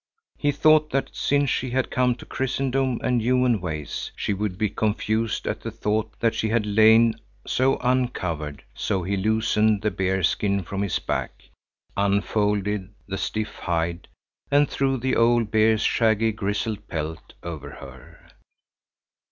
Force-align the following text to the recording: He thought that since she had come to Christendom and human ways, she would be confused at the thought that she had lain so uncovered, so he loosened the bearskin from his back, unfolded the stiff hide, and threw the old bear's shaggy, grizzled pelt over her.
He 0.35 0.51
thought 0.51 0.89
that 0.89 1.11
since 1.13 1.51
she 1.51 1.69
had 1.69 1.91
come 1.91 2.15
to 2.15 2.25
Christendom 2.25 2.99
and 3.03 3.21
human 3.21 3.61
ways, 3.61 4.09
she 4.15 4.33
would 4.33 4.57
be 4.57 4.67
confused 4.67 5.45
at 5.45 5.61
the 5.61 5.69
thought 5.69 6.19
that 6.19 6.33
she 6.33 6.49
had 6.49 6.65
lain 6.65 7.13
so 7.45 7.77
uncovered, 7.81 8.63
so 8.73 9.03
he 9.03 9.15
loosened 9.15 9.83
the 9.83 9.91
bearskin 9.91 10.63
from 10.63 10.81
his 10.81 10.97
back, 10.97 11.49
unfolded 11.95 12.89
the 13.07 13.19
stiff 13.19 13.57
hide, 13.59 14.07
and 14.49 14.67
threw 14.67 14.97
the 14.97 15.15
old 15.15 15.51
bear's 15.51 15.83
shaggy, 15.83 16.31
grizzled 16.31 16.87
pelt 16.87 17.33
over 17.43 17.69
her. 17.69 18.31